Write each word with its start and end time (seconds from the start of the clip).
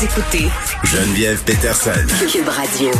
Vous 0.00 0.06
écoutez 0.06 0.48
Geneviève 0.84 1.42
Peterson. 1.44 1.90
Cube 2.32 2.48
Radio. 2.48 2.90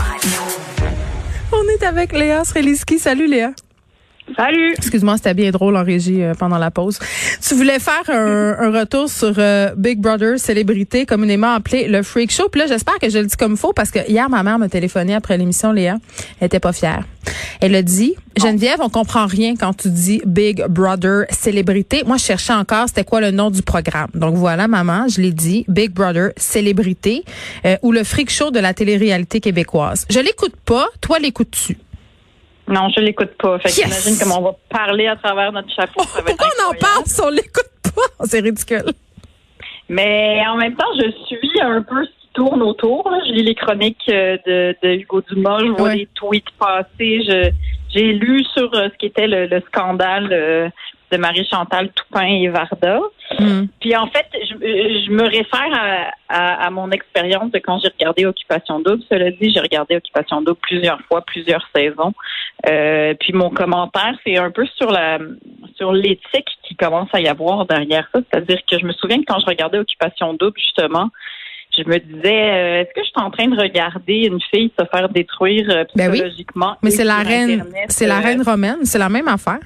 On 1.50 1.66
est 1.68 1.82
avec 1.82 2.12
Léa 2.12 2.44
Sreliski. 2.44 2.98
Salut 2.98 3.26
Léa. 3.26 3.52
Salut. 4.36 4.74
Excuse-moi, 4.76 5.16
c'était 5.16 5.34
bien 5.34 5.50
drôle 5.50 5.76
en 5.76 5.84
régie 5.84 6.22
euh, 6.22 6.34
pendant 6.34 6.58
la 6.58 6.70
pause. 6.70 6.98
Tu 7.46 7.54
voulais 7.54 7.78
faire 7.78 8.02
un, 8.08 8.56
un 8.58 8.80
retour 8.80 9.10
sur 9.10 9.34
euh, 9.38 9.70
Big 9.76 10.00
Brother, 10.00 10.38
célébrité 10.38 11.06
communément 11.06 11.52
appelé 11.54 11.88
le 11.88 12.02
Freak 12.02 12.30
Show. 12.30 12.48
Puis 12.50 12.60
là, 12.60 12.66
j'espère 12.66 12.98
que 12.98 13.08
je 13.10 13.18
le 13.18 13.26
dis 13.26 13.36
comme 13.36 13.56
faux 13.56 13.72
parce 13.72 13.90
que 13.90 13.98
hier, 14.08 14.28
ma 14.30 14.42
mère 14.42 14.58
m'a 14.58 14.68
téléphoné 14.68 15.14
après 15.14 15.36
l'émission, 15.36 15.72
Léa. 15.72 15.96
Elle 16.40 16.46
était 16.46 16.60
pas 16.60 16.72
fière. 16.72 17.04
Elle 17.60 17.74
a 17.74 17.82
dit, 17.82 18.14
Geneviève, 18.40 18.78
on 18.80 18.88
comprend 18.88 19.26
rien 19.26 19.54
quand 19.56 19.74
tu 19.74 19.90
dis 19.90 20.22
Big 20.24 20.64
Brother, 20.68 21.24
célébrité. 21.30 22.02
Moi, 22.06 22.16
je 22.16 22.24
cherchais 22.24 22.54
encore 22.54 22.88
c'était 22.88 23.04
quoi 23.04 23.20
le 23.20 23.30
nom 23.30 23.50
du 23.50 23.62
programme. 23.62 24.08
Donc 24.14 24.36
voilà, 24.36 24.68
maman, 24.68 25.06
je 25.08 25.20
l'ai 25.20 25.32
dit, 25.32 25.64
Big 25.68 25.92
Brother, 25.92 26.30
célébrité, 26.36 27.24
euh, 27.66 27.76
ou 27.82 27.92
le 27.92 28.04
Freak 28.04 28.30
Show 28.30 28.50
de 28.50 28.60
la 28.60 28.72
télé-réalité 28.72 29.40
québécoise. 29.40 30.06
Je 30.08 30.20
l'écoute 30.20 30.56
pas. 30.64 30.86
Toi, 31.00 31.18
l'écoutes-tu? 31.18 31.76
Non, 32.70 32.88
je 32.94 33.00
l'écoute 33.00 33.32
pas. 33.38 33.58
Fait 33.58 33.68
Yes! 33.68 33.76
j'imagine 34.04 34.18
comment 34.20 34.38
on 34.38 34.42
va 34.52 34.56
parler 34.70 35.06
à 35.08 35.16
travers 35.16 35.52
notre 35.52 35.72
chapeau. 35.74 36.02
Ça 36.04 36.22
va 36.22 36.30
être 36.30 36.44
on 36.44 36.70
en 36.70 36.74
parle 36.78 37.04
si 37.06 37.20
on 37.20 37.28
l'écoute 37.30 37.70
pas? 37.82 38.00
C'est 38.26 38.40
ridicule. 38.40 38.92
Mais 39.88 40.40
en 40.48 40.56
même 40.56 40.76
temps, 40.76 40.86
je 40.96 41.10
suis 41.26 41.60
un 41.60 41.82
peu 41.82 42.04
ce 42.04 42.10
qui 42.10 42.28
tourne 42.34 42.62
autour. 42.62 43.10
là. 43.10 43.18
Je 43.26 43.32
lis 43.32 43.42
les 43.42 43.54
chroniques 43.54 43.98
euh, 44.08 44.36
de, 44.46 44.76
de 44.82 44.88
Hugo 44.94 45.20
Dumas, 45.22 45.58
je 45.60 45.66
vois 45.72 45.88
Ouais. 45.88 45.96
des 45.96 46.08
tweets 46.14 46.50
passer. 46.58 47.22
Je, 47.28 47.50
j'ai 47.92 48.12
lu 48.12 48.44
sur 48.56 48.72
euh, 48.74 48.88
ce 48.92 48.96
qui 48.98 49.06
était 49.06 49.26
le, 49.26 49.46
le 49.46 49.60
scandale 49.66 50.28
euh, 50.32 50.68
de 51.10 51.16
Marie-Chantal 51.16 51.90
Toupin 51.90 52.26
et 52.26 52.48
Varda. 52.48 53.00
Hmm. 53.38 53.66
Puis 53.80 53.96
en 53.96 54.06
fait, 54.08 54.26
je, 54.32 54.54
je 55.06 55.10
me 55.10 55.24
réfère 55.24 55.72
à, 55.72 56.12
à, 56.28 56.66
à 56.66 56.70
mon 56.70 56.90
expérience 56.90 57.50
de 57.52 57.58
quand 57.58 57.78
j'ai 57.78 57.88
regardé 57.88 58.26
Occupation 58.26 58.80
Double. 58.80 59.02
Cela 59.08 59.30
dit, 59.30 59.52
j'ai 59.52 59.60
regardé 59.60 59.96
Occupation 59.96 60.42
Double 60.42 60.58
plusieurs 60.62 61.00
fois, 61.02 61.22
plusieurs 61.22 61.66
saisons. 61.74 62.12
Euh, 62.68 63.14
puis 63.18 63.32
mon 63.32 63.50
commentaire, 63.50 64.14
c'est 64.24 64.36
un 64.36 64.50
peu 64.50 64.66
sur 64.76 64.90
la 64.90 65.18
sur 65.76 65.92
l'éthique 65.92 66.48
qui 66.64 66.76
commence 66.76 67.08
à 67.12 67.20
y 67.20 67.28
avoir 67.28 67.66
derrière 67.66 68.08
ça. 68.12 68.20
C'est-à-dire 68.30 68.58
que 68.68 68.78
je 68.78 68.84
me 68.84 68.92
souviens 68.92 69.18
que 69.18 69.26
quand 69.26 69.40
je 69.40 69.46
regardais 69.46 69.78
Occupation 69.78 70.34
Double, 70.34 70.58
justement, 70.58 71.08
je 71.76 71.84
me 71.84 71.98
disais, 71.98 72.50
euh, 72.50 72.80
est-ce 72.82 72.92
que 72.94 73.00
je 73.02 73.10
suis 73.10 73.24
en 73.24 73.30
train 73.30 73.46
de 73.46 73.58
regarder 73.58 74.26
une 74.26 74.40
fille 74.50 74.70
se 74.78 74.84
faire 74.86 75.08
détruire 75.08 75.66
euh, 75.70 75.84
Ben 75.94 76.10
oui. 76.10 76.18
psychologiquement? 76.18 76.76
Mais 76.82 76.90
c'est 76.90 77.04
la 77.04 77.18
reine, 77.18 77.64
c'est 77.88 78.06
la 78.06 78.20
reine 78.20 78.42
romaine, 78.42 78.84
c'est 78.84 78.98
la 78.98 79.08
même 79.08 79.28
affaire. 79.28 79.60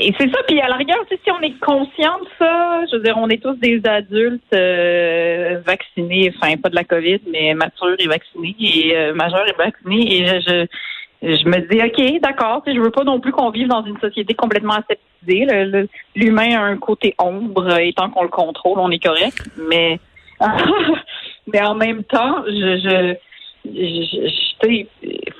Et 0.00 0.14
c'est 0.18 0.30
ça. 0.30 0.38
Puis 0.46 0.60
à 0.60 0.68
la 0.68 0.76
rigueur, 0.76 0.98
si 1.08 1.30
on 1.30 1.40
est 1.40 1.58
conscient 1.60 2.18
de 2.20 2.28
ça, 2.38 2.84
je 2.90 2.96
veux 2.96 3.02
dire, 3.02 3.16
on 3.18 3.28
est 3.28 3.42
tous 3.42 3.54
des 3.54 3.80
adultes 3.84 4.42
euh, 4.54 5.60
vaccinés, 5.66 6.32
enfin 6.36 6.56
pas 6.56 6.68
de 6.68 6.74
la 6.74 6.84
COVID, 6.84 7.20
mais 7.30 7.54
matures 7.54 7.96
et 7.98 8.06
vaccinés, 8.06 8.56
et 8.60 8.96
euh, 8.96 9.14
majeurs 9.14 9.46
et 9.48 9.54
vaccinés. 9.56 10.16
Et 10.20 10.26
je, 10.26 10.66
je, 11.22 11.36
je 11.36 11.48
me 11.48 11.58
dis, 11.68 11.80
ok, 11.82 12.20
d'accord. 12.20 12.62
Je 12.66 12.78
veux 12.80 12.90
pas 12.90 13.04
non 13.04 13.20
plus 13.20 13.32
qu'on 13.32 13.50
vive 13.50 13.68
dans 13.68 13.84
une 13.84 13.98
société 13.98 14.34
complètement 14.34 14.74
aseptisée. 14.74 15.46
L'humain 16.14 16.56
a 16.56 16.62
un 16.62 16.76
côté 16.76 17.14
ombre, 17.18 17.78
et 17.78 17.92
tant 17.92 18.10
qu'on 18.10 18.22
le 18.22 18.28
contrôle, 18.28 18.78
on 18.78 18.90
est 18.90 19.02
correct. 19.02 19.48
Mais, 19.68 19.98
mais 21.52 21.62
en 21.62 21.74
même 21.74 22.04
temps, 22.04 22.44
je, 22.46 22.52
je 22.52 23.14
je- 23.64 24.28
je- 24.28 24.86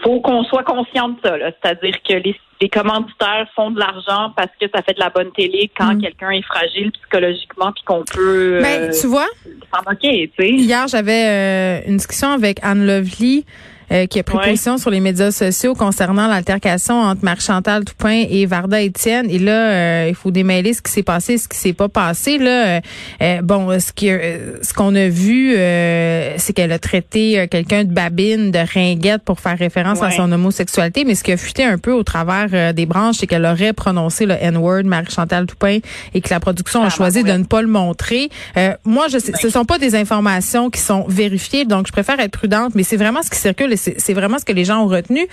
faut 0.06 0.21
qu'on 0.21 0.44
soit 0.44 0.62
conscient 0.62 1.09
de 1.09 1.17
ça. 1.25 1.34
C'est-à-dire 1.39 1.97
que 2.09 2.15
les, 2.15 2.34
les 2.61 2.69
commanditaires 2.69 3.49
font 3.56 3.71
de 3.72 3.78
l'argent 3.81 4.33
parce 4.37 4.50
que 4.61 4.67
ça 4.72 4.81
fait 4.83 4.94
de 4.94 5.00
la 5.00 5.11
bonne 5.11 5.33
télé 5.33 5.69
quand 5.77 5.94
Mm. 5.94 6.00
quelqu'un 6.00 6.31
est 6.31 6.43
fragile 6.43 6.93
psychologiquement 6.93 7.72
puis 7.72 7.83
qu'on 7.84 8.05
peut 8.05 8.61
Ben, 8.62 8.83
euh, 8.84 8.93
tu 9.00 9.06
vois, 9.09 9.27
s'en 9.75 9.83
moquer, 9.91 10.31
tu 10.39 10.45
sais. 10.45 10.50
hier, 10.53 10.87
j'avais 10.87 11.25
euh, 11.27 11.89
une 11.89 11.97
discussion 11.97 12.31
avec 12.31 12.59
Anne 12.62 12.87
Lovely. 12.87 13.45
Euh, 13.93 14.07
qui 14.07 14.19
a 14.19 14.23
pris 14.23 14.37
Ouais. 14.37 14.45
position 14.51 14.79
sur 14.79 14.91
les 14.91 15.01
médias 15.01 15.31
sociaux 15.31 15.75
concernant 15.75 16.27
l'altercation 16.27 17.01
entre 17.01 17.25
Marc-Chantal 17.25 17.85
Toupin 17.85 18.25
et 18.29 18.45
Varda 18.47 18.81
Étienne. 18.83 19.29
Et 19.31 19.39
là, 19.39 19.71
euh, 19.71 20.07
il 20.09 20.15
faut 20.15 20.31
démêler 20.31 20.73
ce 20.75 20.83
qui 20.83 20.93
s'est 20.93 21.03
passé, 21.03 21.39
ce 21.39 21.49
qui 21.49 21.57
s'est 21.57 21.73
pas 21.73 21.89
passé. 21.89 22.39
Là, 22.39 22.67
Euh, 22.67 22.81
euh, 23.23 23.43
bon, 23.43 23.79
ce 23.79 23.93
qui, 23.93 24.11
euh, 24.11 24.59
ce 24.63 24.73
qu'on 24.75 24.95
a 24.95 25.09
vu, 25.09 25.55
euh, 25.57 26.35
c'est 26.37 26.53
qu'elle 26.53 26.73
a 26.73 26.79
traité 26.79 27.47
quelqu'un 27.51 27.85
de 27.85 27.93
babine, 27.93 28.51
de 28.51 28.59
ringuette 28.75 29.23
pour 29.23 29.41
faire 29.41 29.57
référence 29.59 30.03
à 30.03 30.11
son 30.11 30.31
homosexualité. 30.33 31.05
Mais 31.05 31.15
ce 31.15 31.23
qui 31.25 31.33
a 31.33 31.37
fuité 31.37 31.65
un 31.65 31.79
peu 31.79 31.93
au 31.93 32.03
travers 32.03 32.73
des 32.75 32.87
branches, 32.87 33.17
c'est 33.19 33.27
qu'elle 33.27 33.45
aurait 33.45 33.73
prononcé 33.73 34.27
le 34.27 34.35
N-word, 34.41 34.85
Marie-Chantal 34.85 35.47
Toupin, 35.47 35.79
et 36.15 36.21
que 36.21 36.29
la 36.31 36.41
production 36.41 36.83
a 36.83 36.87
Ah, 36.87 36.91
choisi 36.91 37.23
de 37.23 37.33
ne 37.33 37.45
pas 37.45 37.63
le 37.63 37.69
montrer. 37.69 38.29
Euh, 38.57 38.73
moi, 38.85 39.07
je 39.11 39.19
sais, 39.19 39.33
ce 39.41 39.49
sont 39.51 39.65
pas 39.65 39.79
des 39.79 39.95
informations 39.95 40.71
qui 40.71 40.81
sont 40.81 41.05
vérifiées, 41.09 41.65
donc 41.65 41.87
je 41.87 41.93
préfère 41.93 42.19
être 42.21 42.33
prudente, 42.33 42.75
mais 42.75 42.83
c'est 42.83 42.97
vraiment 42.97 43.23
ce 43.23 43.31
qui 43.31 43.39
circule 43.39 43.73
et 43.77 43.95
c'est 43.99 44.15
vraiment 44.15 44.39
ce 44.39 44.45
que 44.45 44.53
les 44.53 44.65
gens 44.65 44.83
ont 44.85 44.89
retenu. 44.89 45.27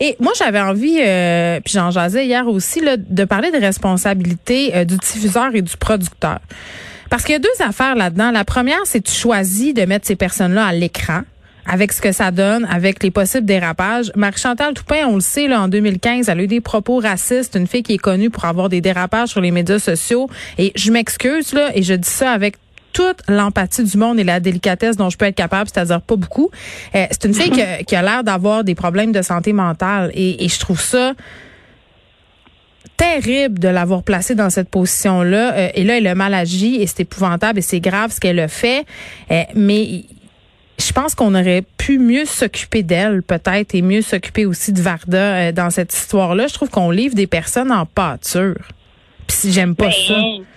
Et 0.00 0.16
moi, 0.20 0.32
j'avais 0.38 0.60
envie, 0.60 0.98
euh, 1.00 1.60
puis 1.64 1.74
j'en 1.74 1.90
jasais 1.90 2.26
hier 2.26 2.46
aussi, 2.46 2.80
là, 2.80 2.96
de 2.96 3.24
parler 3.24 3.50
de 3.50 3.58
responsabilité 3.58 4.74
euh, 4.74 4.84
du 4.84 4.96
diffuseur 4.96 5.54
et 5.54 5.62
du 5.62 5.76
producteur. 5.76 6.40
Parce 7.10 7.22
qu'il 7.24 7.32
y 7.32 7.36
a 7.36 7.40
deux 7.40 7.48
affaires 7.60 7.94
là-dedans. 7.94 8.30
La 8.30 8.44
première, 8.44 8.80
c'est 8.84 9.00
tu 9.00 9.12
choisis 9.12 9.74
de 9.74 9.82
mettre 9.84 10.06
ces 10.06 10.16
personnes-là 10.16 10.66
à 10.66 10.72
l'écran 10.72 11.22
avec 11.68 11.92
ce 11.92 12.00
que 12.00 12.12
ça 12.12 12.30
donne, 12.30 12.64
avec 12.66 13.02
les 13.02 13.10
possibles 13.10 13.46
dérapages. 13.46 14.12
Marie-Chantal 14.14 14.74
Toupin, 14.74 15.06
on 15.08 15.16
le 15.16 15.20
sait, 15.20 15.48
là, 15.48 15.62
en 15.62 15.68
2015, 15.68 16.28
elle 16.28 16.40
a 16.40 16.42
eu 16.42 16.46
des 16.46 16.60
propos 16.60 17.00
racistes, 17.00 17.56
une 17.56 17.66
fille 17.66 17.82
qui 17.82 17.94
est 17.94 17.98
connue 17.98 18.30
pour 18.30 18.44
avoir 18.44 18.68
des 18.68 18.80
dérapages 18.80 19.30
sur 19.30 19.40
les 19.40 19.50
médias 19.50 19.80
sociaux. 19.80 20.28
Et 20.58 20.72
je 20.76 20.92
m'excuse, 20.92 21.52
là, 21.52 21.70
et 21.74 21.82
je 21.82 21.94
dis 21.94 22.08
ça 22.08 22.30
avec 22.30 22.56
toute 22.96 23.18
l'empathie 23.28 23.84
du 23.84 23.98
monde 23.98 24.18
et 24.18 24.24
la 24.24 24.40
délicatesse 24.40 24.96
dont 24.96 25.10
je 25.10 25.18
peux 25.18 25.26
être 25.26 25.34
capable, 25.34 25.68
c'est-à-dire 25.68 26.00
pas 26.00 26.16
beaucoup. 26.16 26.50
Euh, 26.94 27.04
c'est 27.10 27.24
une 27.26 27.34
fille 27.34 27.50
qui 27.50 27.60
a, 27.60 27.82
qui 27.82 27.94
a 27.94 28.00
l'air 28.00 28.24
d'avoir 28.24 28.64
des 28.64 28.74
problèmes 28.74 29.12
de 29.12 29.20
santé 29.20 29.52
mentale 29.52 30.10
et, 30.14 30.42
et 30.42 30.48
je 30.48 30.58
trouve 30.58 30.80
ça 30.80 31.12
terrible 32.96 33.58
de 33.58 33.68
l'avoir 33.68 34.02
placée 34.02 34.34
dans 34.34 34.48
cette 34.48 34.70
position-là. 34.70 35.52
Euh, 35.52 35.68
et 35.74 35.84
là, 35.84 35.98
elle 35.98 36.06
a 36.06 36.14
mal 36.14 36.32
agi 36.32 36.76
et 36.76 36.86
c'est 36.86 37.00
épouvantable 37.00 37.58
et 37.58 37.62
c'est 37.62 37.80
grave 37.80 38.12
ce 38.12 38.18
qu'elle 38.18 38.40
a 38.40 38.48
fait. 38.48 38.86
Euh, 39.30 39.42
mais 39.54 40.04
je 40.78 40.92
pense 40.92 41.14
qu'on 41.14 41.34
aurait 41.34 41.64
pu 41.76 41.98
mieux 41.98 42.24
s'occuper 42.24 42.82
d'elle, 42.82 43.22
peut-être, 43.22 43.74
et 43.74 43.82
mieux 43.82 44.00
s'occuper 44.00 44.46
aussi 44.46 44.72
de 44.72 44.80
Varda 44.80 45.18
euh, 45.18 45.52
dans 45.52 45.68
cette 45.68 45.92
histoire-là. 45.92 46.46
Je 46.46 46.54
trouve 46.54 46.70
qu'on 46.70 46.90
livre 46.90 47.14
des 47.14 47.26
personnes 47.26 47.72
en 47.72 47.84
pâture. 47.84 48.56
Puis 49.26 49.36
si 49.36 49.52
j'aime 49.52 49.74
pas 49.74 49.86
Ben, 49.86 49.92
ça. 49.92 50.14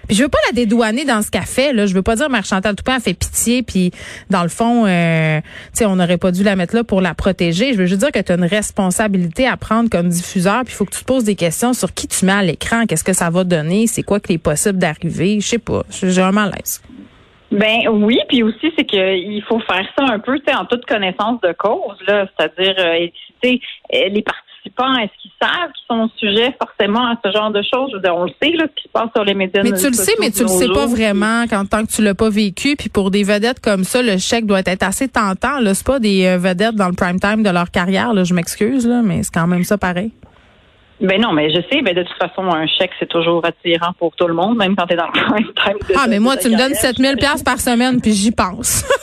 Puis 0.08 0.18
je 0.18 0.24
veux 0.24 0.30
pas 0.30 0.40
la 0.48 0.54
dédouaner 0.54 1.06
dans 1.06 1.22
ce 1.22 1.30
qu'elle 1.30 1.44
fait. 1.44 1.72
Là. 1.72 1.86
Je 1.86 1.94
veux 1.94 2.02
pas 2.02 2.16
dire 2.16 2.30
Marc-Chantal 2.30 2.76
Toupin 2.76 2.96
a 2.96 3.00
fait 3.00 3.14
pitié. 3.14 3.62
Puis 3.62 3.92
dans 4.30 4.44
le 4.44 4.50
fond, 4.50 4.86
euh, 4.88 5.40
tu 5.40 5.48
sais, 5.74 5.86
on 5.86 5.96
n'aurait 5.96 6.18
pas 6.18 6.32
dû 6.32 6.44
la 6.44 6.56
mettre 6.56 6.76
là 6.76 6.84
pour 6.84 7.02
la 7.02 7.14
protéger. 7.14 7.74
Je 7.74 7.78
veux 7.78 7.86
juste 7.86 8.02
dire 8.02 8.12
que 8.12 8.20
tu 8.20 8.32
as 8.32 8.36
une 8.36 8.44
responsabilité 8.44 9.48
à 9.48 9.56
prendre 9.56 9.90
comme 9.90 10.10
diffuseur. 10.10 10.64
Puis 10.66 10.74
il 10.74 10.78
faut 10.78 10.86
que 10.86 10.96
tu 10.96 11.02
te 11.02 11.06
poses 11.06 11.26
des 11.26 11.36
questions 11.36 11.74
sur 11.74 11.94
qui 11.94 12.08
tu 12.08 12.26
mets 12.26 12.32
à 12.32 12.44
l'écran. 12.44 12.86
Qu'est-ce 12.88 13.04
que 13.04 13.14
ça 13.14 13.30
va 13.30 13.44
donner? 13.44 13.86
C'est 13.86 14.04
quoi 14.04 14.20
qui 14.20 14.34
est 14.34 14.38
possible 14.40 14.80
d'arriver? 14.80 15.40
Je 15.40 15.48
sais 15.48 15.60
pas. 15.60 15.84
J'ai 15.92 16.22
vraiment 16.22 16.46
l'aise. 16.46 16.82
Ben 17.52 17.88
oui, 17.90 18.20
puis 18.28 18.44
aussi 18.44 18.72
c'est 18.78 18.86
que 18.86 19.18
il 19.18 19.42
faut 19.48 19.60
faire 19.62 19.86
ça 19.98 20.06
un 20.06 20.20
peu, 20.20 20.38
tu 20.40 20.46
sais, 20.48 20.56
en 20.56 20.66
toute 20.66 20.86
connaissance 20.86 21.42
de 21.42 21.52
cause, 21.54 21.98
là, 22.08 22.28
c'est-à-dire, 22.38 22.76
euh, 22.78 23.08
euh, 23.46 24.10
les 24.10 24.24
participants, 24.64 24.96
est-ce 24.98 25.22
qu'ils 25.22 25.32
savent 25.42 25.72
qu'ils 25.72 25.88
sont 25.90 26.10
sujets 26.18 26.56
forcément 26.62 27.06
à 27.08 27.16
ce 27.24 27.32
genre 27.32 27.52
de 27.52 27.62
choses? 27.62 27.90
Je 27.92 27.96
veux 27.98 28.02
dire, 28.02 28.16
on 28.16 28.26
le 28.26 28.32
sait 28.42 28.52
là, 28.52 28.66
ce 28.70 28.76
qui 28.82 28.84
se 28.88 28.90
passe 28.92 29.10
sur 29.16 29.24
les 29.24 29.34
médias. 29.34 29.62
Mais 29.64 29.72
tu 29.74 29.88
le 29.88 29.94
sais, 29.94 30.14
mais 30.20 30.32
tu 30.32 30.44
le 30.44 30.48
sais 30.50 30.68
pas 30.68 30.86
vraiment 30.86 31.44
quand 31.50 31.66
tant 31.66 31.86
que 31.86 31.92
tu 31.92 32.02
l'as 32.02 32.16
pas 32.16 32.30
vécu. 32.30 32.76
Puis 32.78 32.90
pour 32.90 33.12
des 33.12 33.24
vedettes 33.24 33.60
comme 33.60 33.84
ça, 33.84 34.02
le 34.02 34.18
chèque 34.18 34.46
doit 34.46 34.60
être 34.66 34.84
assez 34.84 35.08
tentant. 35.08 35.60
Là, 35.60 35.74
c'est 35.74 35.86
pas 35.86 36.00
des 36.00 36.26
euh, 36.26 36.38
vedettes 36.38 36.76
dans 36.76 36.88
le 36.88 36.94
prime 36.96 37.20
time 37.20 37.44
de 37.44 37.50
leur 37.50 37.72
carrière. 37.72 38.14
Là, 38.14 38.24
je 38.24 38.34
m'excuse 38.34 38.88
là, 38.88 39.02
mais 39.04 39.24
c'est 39.24 39.34
quand 39.34 39.48
même 39.48 39.64
ça 39.64 39.78
pareil. 39.78 40.12
Ben 41.02 41.22
non, 41.22 41.32
mais 41.32 41.50
je 41.50 41.62
sais, 41.72 41.82
ben 41.82 41.96
de 41.96 42.04
toute 42.04 42.18
façon, 42.18 42.42
un 42.52 42.68
chèque, 42.68 42.92
c'est 43.00 43.08
toujours 43.08 43.42
attirant 43.46 43.94
pour 43.98 44.14
tout 44.18 44.28
le 44.28 44.34
monde, 44.34 44.58
même 44.58 44.76
quand 44.76 44.86
tu 44.86 44.96
es 44.96 44.98
dans 44.98 45.06
le 45.08 45.12
prime 45.14 45.46
time. 45.56 45.78
de- 45.88 45.96
Ah, 45.98 46.08
mais 46.10 46.20
moi, 46.20 46.36
tu 46.36 46.48
me 46.50 46.58
donnes 46.58 46.74
carrière. 46.74 46.82
7000 46.82 47.16
pièces 47.16 47.42
par 47.44 47.60
semaine, 47.62 48.02
puis 48.02 48.12
j'y 48.12 48.32
pense. 48.32 48.84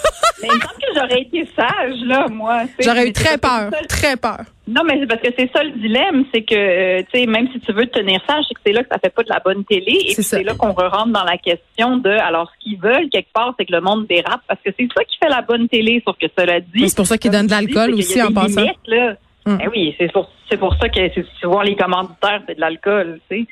Mais 0.42 0.48
il 0.48 0.54
me 0.54 0.60
semble 0.60 0.74
que 0.74 0.94
j'aurais 0.94 1.20
été 1.22 1.48
sage, 1.56 2.00
là, 2.04 2.26
moi. 2.28 2.62
J'aurais 2.80 3.08
eu 3.08 3.12
très 3.12 3.38
peur, 3.38 3.70
ça- 3.72 3.86
très 3.88 4.16
peur. 4.16 4.40
Non, 4.68 4.82
mais 4.84 4.98
c'est 5.00 5.06
parce 5.06 5.20
que 5.22 5.28
c'est 5.38 5.50
ça 5.52 5.62
le 5.62 5.70
dilemme, 5.72 6.24
c'est 6.34 6.42
que, 6.42 6.54
euh, 6.54 7.02
tu 7.12 7.20
sais, 7.20 7.26
même 7.26 7.48
si 7.52 7.60
tu 7.60 7.72
veux 7.72 7.86
te 7.86 7.98
tenir 7.98 8.20
sage, 8.28 8.44
c'est 8.48 8.54
que 8.54 8.60
c'est 8.66 8.72
là 8.72 8.82
que 8.82 8.88
ça 8.90 8.98
fait 8.98 9.14
pas 9.14 9.22
de 9.22 9.28
la 9.30 9.38
bonne 9.40 9.64
télé. 9.64 9.92
Et 10.08 10.14
C'est 10.22 10.42
là 10.42 10.54
qu'on 10.54 10.72
rentre 10.72 11.06
dans 11.12 11.24
la 11.24 11.38
question 11.38 11.96
de, 11.98 12.10
alors, 12.10 12.50
ce 12.54 12.64
qu'ils 12.64 12.78
veulent, 12.78 13.08
quelque 13.10 13.32
part, 13.32 13.54
c'est 13.58 13.64
que 13.64 13.72
le 13.72 13.80
monde 13.80 14.06
dérape, 14.06 14.42
parce 14.48 14.60
que 14.64 14.70
c'est 14.78 14.88
ça 14.96 15.04
qui 15.04 15.16
fait 15.22 15.30
la 15.30 15.42
bonne 15.42 15.68
télé, 15.68 16.02
sauf 16.06 16.16
que 16.20 16.26
cela 16.38 16.60
dit. 16.60 16.88
C'est 16.88 16.96
pour 16.96 17.06
ça 17.06 17.16
qu'ils 17.16 17.30
donnent 17.30 17.46
de 17.46 17.52
l'alcool 17.52 17.94
aussi 17.94 18.20
en 18.20 18.32
passant. 18.32 18.60
limites, 18.60 18.76
là. 18.88 19.14
Hum. 19.46 19.58
Eh 19.62 19.68
oui, 19.68 19.94
c'est 19.96 20.12
pour, 20.12 20.28
c'est 20.50 20.56
pour 20.56 20.74
ça 20.76 20.88
que 20.88 20.98
souvent 21.40 21.62
les 21.62 21.76
commanditaires, 21.76 22.42
c'est 22.48 22.56
de 22.56 22.60
l'alcool, 22.60 23.20
tu 23.30 23.42
sais. 23.42 23.46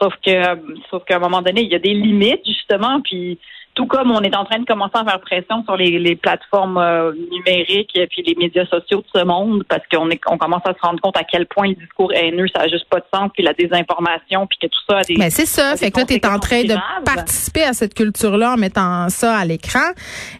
Sauf 0.00 0.14
que, 0.24 0.30
euh, 0.30 0.54
sauf 0.90 1.04
qu'à 1.04 1.16
un 1.16 1.18
moment 1.18 1.42
donné, 1.42 1.62
il 1.62 1.68
y 1.70 1.74
a 1.74 1.80
des 1.80 1.92
limites, 1.92 2.46
justement, 2.46 3.00
puis 3.02 3.38
tout 3.74 3.86
comme 3.86 4.10
on 4.10 4.20
est 4.22 4.34
en 4.34 4.44
train 4.44 4.58
de 4.58 4.64
commencer 4.64 4.94
à 4.94 5.04
faire 5.04 5.20
pression 5.20 5.62
sur 5.64 5.76
les, 5.76 5.98
les 5.98 6.16
plateformes 6.16 6.78
euh, 6.78 7.12
numériques 7.30 7.90
et 7.94 8.06
puis 8.06 8.22
les 8.22 8.34
médias 8.34 8.66
sociaux 8.66 8.98
de 8.98 9.20
ce 9.20 9.24
monde, 9.24 9.64
parce 9.68 9.82
qu'on 9.92 10.10
est, 10.10 10.20
on 10.26 10.38
commence 10.38 10.62
à 10.64 10.74
se 10.74 10.80
rendre 10.80 11.00
compte 11.00 11.16
à 11.16 11.24
quel 11.24 11.46
point 11.46 11.68
le 11.68 11.74
discours 11.74 12.12
haineux, 12.12 12.46
ça 12.54 12.62
a 12.62 12.68
juste 12.68 12.88
pas 12.88 12.98
de 12.98 13.04
sens, 13.12 13.30
puis 13.34 13.42
la 13.42 13.52
désinformation, 13.52 14.46
puis 14.46 14.58
que 14.60 14.66
tout 14.66 14.80
ça 14.88 14.98
a 14.98 15.02
des... 15.02 15.16
Mais 15.16 15.30
c'est 15.30 15.46
ça. 15.46 15.76
Fait 15.76 15.90
que 15.90 16.00
là, 16.00 16.06
tu 16.06 16.14
es 16.14 16.26
en 16.26 16.38
train 16.38 16.62
de 16.62 16.74
participer 17.04 17.62
à 17.62 17.72
cette 17.72 17.94
culture-là 17.94 18.54
en 18.54 18.56
mettant 18.56 19.08
ça 19.08 19.36
à 19.36 19.44
l'écran. 19.44 19.80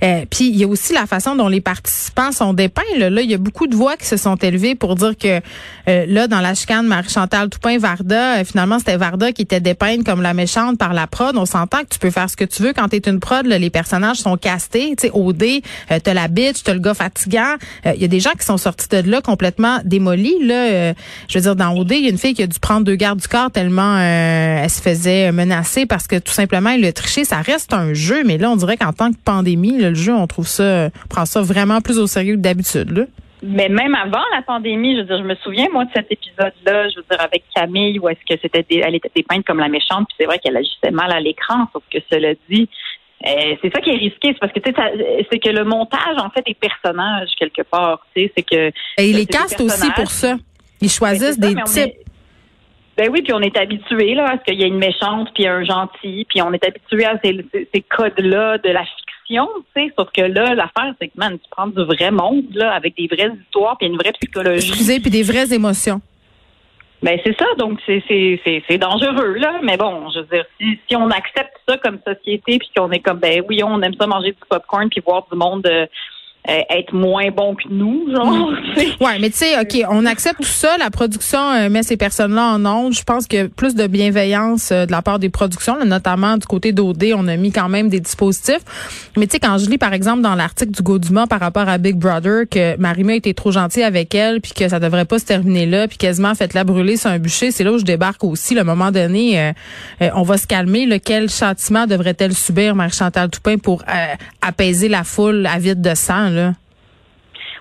Euh, 0.02 0.24
Puis 0.30 0.48
il 0.48 0.56
y 0.56 0.64
a 0.64 0.68
aussi 0.68 0.92
la 0.92 1.06
façon 1.06 1.36
dont 1.36 1.48
les 1.48 1.60
participants 1.60 2.32
sont 2.32 2.52
dépeints. 2.52 2.82
Là, 2.96 3.10
Là, 3.10 3.22
il 3.22 3.30
y 3.30 3.34
a 3.34 3.38
beaucoup 3.38 3.66
de 3.66 3.74
voix 3.74 3.96
qui 3.96 4.06
se 4.06 4.16
sont 4.16 4.36
élevées 4.36 4.74
pour 4.74 4.94
dire 4.94 5.16
que 5.16 5.40
euh, 5.88 6.06
là, 6.06 6.26
dans 6.26 6.40
la 6.40 6.54
chicane 6.54 6.86
Marie-Chantal 6.86 7.48
Toupin-Varda, 7.50 8.40
euh, 8.40 8.44
finalement, 8.44 8.78
c'était 8.78 8.96
Varda 8.96 9.32
qui 9.32 9.42
était 9.42 9.60
dépeinte 9.60 10.04
comme 10.04 10.22
la 10.22 10.34
méchante 10.34 10.78
par 10.78 10.92
la 10.94 11.06
prod. 11.06 11.36
On 11.36 11.46
s'entend 11.46 11.80
que 11.80 11.88
tu 11.90 11.98
peux 11.98 12.10
faire 12.10 12.28
ce 12.28 12.36
que 12.36 12.44
tu 12.44 12.62
veux 12.62 12.72
quand 12.72 12.88
tu 12.88 12.96
es 12.96 13.10
une 13.10 13.19
prod. 13.20 13.46
les 13.46 13.70
personnages 13.70 14.16
sont 14.18 14.36
castés. 14.36 14.94
Tu 14.98 15.06
sais, 15.06 15.10
OD, 15.14 15.42
euh, 15.90 15.98
t'as 16.02 16.14
la 16.14 16.28
bitch, 16.28 16.62
t'as 16.64 16.74
le 16.74 16.80
gars 16.80 16.94
fatigant. 16.94 17.54
Euh, 17.86 17.92
Il 17.94 18.02
y 18.02 18.04
a 18.04 18.08
des 18.08 18.20
gens 18.20 18.32
qui 18.32 18.44
sont 18.44 18.56
sortis 18.56 18.88
de 18.88 19.08
là 19.10 19.20
complètement 19.20 19.78
démolis. 19.84 20.44
Là, 20.44 20.54
Euh, 20.70 20.94
je 21.28 21.38
veux 21.38 21.42
dire, 21.42 21.56
dans 21.56 21.76
OD, 21.76 21.92
il 21.92 22.04
y 22.04 22.06
a 22.06 22.10
une 22.10 22.18
fille 22.18 22.34
qui 22.34 22.42
a 22.42 22.46
dû 22.46 22.58
prendre 22.58 22.84
deux 22.84 22.96
gardes 22.96 23.20
du 23.20 23.28
corps 23.28 23.50
tellement 23.50 23.96
euh, 23.96 24.62
elle 24.62 24.70
se 24.70 24.80
faisait 24.82 25.32
menacer 25.32 25.86
parce 25.86 26.06
que 26.06 26.18
tout 26.18 26.32
simplement, 26.32 26.70
elle 26.70 26.84
a 26.84 26.92
triché. 26.92 27.24
Ça 27.24 27.40
reste 27.42 27.72
un 27.72 27.92
jeu, 27.94 28.22
mais 28.24 28.38
là, 28.38 28.50
on 28.50 28.56
dirait 28.56 28.76
qu'en 28.76 28.92
tant 28.92 29.10
que 29.12 29.18
pandémie, 29.24 29.78
le 29.78 29.94
jeu, 29.94 30.14
on 30.14 30.26
trouve 30.26 30.46
ça, 30.46 30.62
euh, 30.62 30.90
prend 31.08 31.26
ça 31.26 31.40
vraiment 31.42 31.80
plus 31.80 31.98
au 31.98 32.06
sérieux 32.06 32.36
que 32.36 32.40
d'habitude. 32.40 33.08
Mais 33.42 33.68
même 33.68 33.94
avant 33.94 34.22
la 34.34 34.42
pandémie, 34.42 34.96
je 34.96 35.00
veux 35.00 35.06
dire, 35.06 35.18
je 35.18 35.24
me 35.24 35.34
souviens, 35.36 35.66
moi, 35.72 35.84
de 35.86 35.90
cet 35.94 36.06
épisode-là, 36.12 36.88
je 36.90 36.96
veux 36.96 37.04
dire, 37.10 37.20
avec 37.20 37.44
Camille, 37.54 37.98
où 37.98 38.08
est-ce 38.08 38.20
que 38.28 38.38
c'était, 38.40 38.66
elle 38.82 38.94
était 38.94 39.10
dépeinte 39.14 39.46
comme 39.46 39.58
la 39.60 39.68
méchante, 39.68 40.06
puis 40.08 40.16
c'est 40.20 40.26
vrai 40.26 40.38
qu'elle 40.38 40.56
agissait 40.56 40.90
mal 40.90 41.10
à 41.10 41.20
l'écran, 41.20 41.66
sauf 41.72 41.82
que 41.92 41.98
cela 42.12 42.34
dit, 42.50 42.68
euh, 43.26 43.54
c'est 43.62 43.72
ça 43.74 43.80
qui 43.80 43.90
est 43.90 43.96
risqué, 43.96 44.28
c'est 44.32 44.38
parce 44.40 44.52
que, 44.52 44.60
tu 44.60 44.70
sais, 44.70 44.76
ça- 44.76 44.90
c'est 45.30 45.38
que 45.38 45.50
le 45.50 45.64
montage, 45.64 46.16
en 46.18 46.30
fait, 46.30 46.44
des 46.46 46.54
personnages, 46.54 47.28
quelque 47.38 47.62
part, 47.62 48.04
tu 48.14 48.22
sais, 48.24 48.32
c'est 48.36 48.42
que... 48.42 48.68
Et 48.98 49.10
ils 49.10 49.16
les 49.16 49.26
castent 49.26 49.60
aussi 49.60 49.90
pour 49.92 50.10
ça. 50.10 50.36
Ils 50.80 50.86
Ben, 50.86 50.88
choisissent 50.88 51.38
ça, 51.40 51.48
des 51.48 51.54
types. 51.64 51.76
est- 51.78 52.04
Ben 52.96 53.08
oui, 53.12 53.22
puis 53.22 53.32
on 53.32 53.40
est 53.40 53.56
habitué 53.56 54.14
là, 54.14 54.30
à 54.32 54.38
ce 54.38 54.44
qu'il 54.44 54.60
y 54.60 54.64
a 54.64 54.66
une 54.66 54.78
méchante 54.78 55.28
puis 55.34 55.46
un 55.46 55.64
gentil, 55.64 56.26
puis 56.28 56.42
on 56.42 56.52
est 56.52 56.64
habitué 56.64 57.04
à 57.06 57.18
ces 57.22 57.82
codes-là 57.96 58.58
de 58.58 58.68
la 58.70 58.84
fiction, 58.84 59.48
tu 59.74 59.82
sais. 59.86 59.92
Sauf 59.98 60.08
que 60.12 60.22
là, 60.22 60.54
l'affaire, 60.54 60.94
c'est 61.00 61.08
que 61.08 61.12
man, 61.16 61.34
tu 61.38 61.48
prends 61.50 61.66
du 61.68 61.82
vrai 61.84 62.10
monde 62.10 62.44
là, 62.54 62.72
avec 62.72 62.96
des 62.96 63.06
vraies 63.06 63.30
histoires 63.42 63.76
puis 63.78 63.86
une 63.88 63.96
vraie 63.96 64.12
psychologie. 64.12 64.68
Excusez, 64.68 65.00
puis 65.00 65.10
des 65.10 65.22
vraies 65.22 65.52
émotions. 65.54 66.00
Ben 67.02 67.18
c'est 67.24 67.36
ça, 67.38 67.46
donc 67.56 67.78
c'est 67.86 68.02
c'est 68.06 68.78
dangereux 68.78 69.34
là, 69.34 69.58
mais 69.62 69.78
bon, 69.78 70.10
je 70.10 70.20
veux 70.20 70.26
dire, 70.26 70.44
si 70.58 70.78
si 70.86 70.96
on 70.96 71.08
accepte 71.10 71.56
ça 71.66 71.78
comme 71.78 71.98
société 72.06 72.58
puis 72.58 72.70
qu'on 72.76 72.90
est 72.90 73.00
comme 73.00 73.18
ben 73.18 73.42
oui, 73.48 73.62
on 73.64 73.80
aime 73.80 73.94
ça 73.98 74.06
manger 74.06 74.32
du 74.32 74.38
popcorn 74.48 74.90
puis 74.90 75.00
voir 75.00 75.26
du 75.30 75.36
monde 75.36 75.66
euh, 75.66 75.86
être 76.70 76.92
moins 76.92 77.30
bon 77.30 77.54
que 77.54 77.62
nous, 77.70 78.06
genre. 78.14 78.50
sais. 78.74 78.88
Ouais, 79.00 79.18
mais 79.20 79.30
tu 79.30 79.38
sais, 79.38 79.60
OK, 79.60 79.86
on 79.90 80.06
accepte 80.06 80.38
tout 80.38 80.44
ça. 80.44 80.76
La 80.78 80.90
production 80.90 81.38
euh, 81.38 81.68
met 81.68 81.82
ces 81.82 81.96
personnes-là 81.96 82.54
en 82.54 82.66
onde. 82.66 82.92
Je 82.92 83.02
pense 83.02 83.26
que 83.26 83.46
plus 83.46 83.74
de 83.74 83.86
bienveillance 83.86 84.70
euh, 84.72 84.86
de 84.86 84.92
la 84.92 85.02
part 85.02 85.18
des 85.18 85.28
productions, 85.28 85.76
là, 85.76 85.84
notamment 85.84 86.36
du 86.36 86.46
côté 86.46 86.72
d'OD, 86.72 87.12
on 87.14 87.28
a 87.28 87.36
mis 87.36 87.52
quand 87.52 87.68
même 87.68 87.88
des 87.88 88.00
dispositifs. 88.00 88.60
Mais 89.16 89.26
tu 89.26 89.32
sais, 89.32 89.38
quand 89.40 89.58
je 89.58 89.68
lis, 89.70 89.78
par 89.78 89.92
exemple, 89.92 90.22
dans 90.22 90.34
l'article 90.34 90.72
du 90.72 90.82
Gauduma 90.82 91.26
par 91.26 91.40
rapport 91.40 91.68
à 91.68 91.78
Big 91.78 91.96
Brother, 91.96 92.44
que 92.50 92.76
Marimé 92.78 93.16
était 93.16 93.34
trop 93.34 93.52
gentille 93.52 93.82
avec 93.82 94.14
elle, 94.14 94.40
puis 94.40 94.52
que 94.52 94.68
ça 94.68 94.80
devrait 94.80 95.04
pas 95.04 95.18
se 95.18 95.24
terminer 95.24 95.66
là, 95.66 95.88
puis 95.88 95.98
quasiment 95.98 96.34
fait-la 96.34 96.64
brûler 96.64 96.96
sur 96.96 97.10
un 97.10 97.18
bûcher, 97.18 97.50
c'est 97.50 97.64
là 97.64 97.72
où 97.72 97.78
je 97.78 97.84
débarque 97.84 98.24
aussi. 98.24 98.54
Le 98.54 98.64
moment 98.64 98.90
donné, 98.90 99.40
euh, 99.40 99.52
euh, 100.02 100.10
on 100.14 100.22
va 100.22 100.36
se 100.36 100.46
calmer. 100.46 100.86
Là, 100.86 100.98
quel 100.98 101.28
châtiment 101.28 101.86
devrait-elle 101.86 102.34
subir, 102.34 102.74
Marie-Chantal 102.74 103.30
Toupin, 103.30 103.58
pour 103.58 103.82
euh, 103.82 104.14
apaiser 104.40 104.88
la 104.88 105.04
foule 105.04 105.46
avide 105.46 105.80
de 105.80 105.94
sang, 105.94 106.30
là? 106.30 106.39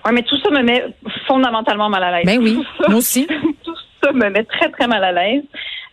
Ouais, 0.06 0.12
mais 0.14 0.24
tout 0.24 0.38
ça 0.40 0.50
me 0.50 0.62
met 0.64 0.86
fondamentalement 1.28 1.90
mal 1.90 2.04
à 2.04 2.12
l'aise. 2.18 2.26
Ben 2.26 2.40
oui, 2.42 2.64
ça- 2.80 2.86
moi 2.90 2.98
aussi. 3.00 3.28
tout 3.64 3.76
ça 4.04 4.12
me 4.14 4.30
met 4.30 4.44
très, 4.46 4.70
très 4.72 4.88
mal 4.88 5.04
à 5.04 5.12
l'aise. 5.12 5.44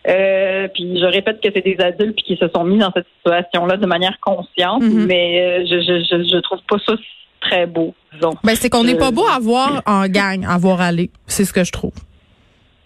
Euh, 0.09 0.69
puis 0.73 1.01
je 1.01 1.05
répète 1.07 1.41
que 1.43 1.49
c'est 1.53 1.65
des 1.65 1.77
adultes 1.81 2.17
qui 2.23 2.37
se 2.37 2.47
sont 2.55 2.63
mis 2.63 2.79
dans 2.79 2.93
cette 2.93 3.07
situation-là 3.17 3.77
de 3.77 3.87
manière 3.87 4.17
consciente, 4.21 4.83
Mhm. 4.85 5.07
mais 5.07 5.41
euh, 5.41 5.67
je, 5.69 5.81
je, 5.81 6.23
je, 6.33 6.39
trouve 6.43 6.61
pas 6.69 6.77
ça 6.87 6.93
très 7.41 7.67
beau, 7.67 7.93
disons. 8.15 8.35
Ben, 8.45 8.55
c'est 8.55 8.71
qu'on 8.71 8.85
n'est 8.85 8.95
pas 8.95 9.11
beau 9.11 9.27
à 9.27 9.41
voir 9.41 9.83
en 9.85 10.07
gang, 10.07 10.47
à 10.49 10.57
voir 10.59 10.81
aller. 10.81 11.11
C'est 11.27 11.45
ce 11.45 11.53
que 11.53 11.65
je 11.65 11.73
trouve. 11.73 11.93